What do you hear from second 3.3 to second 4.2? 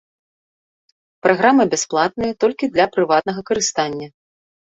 карыстання.